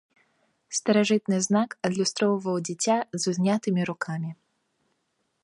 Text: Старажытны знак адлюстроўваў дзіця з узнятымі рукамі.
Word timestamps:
Старажытны 0.77 1.37
знак 1.47 1.69
адлюстроўваў 1.89 2.57
дзіця 2.71 2.97
з 3.21 3.35
узнятымі 3.35 3.81
рукамі. 3.93 4.31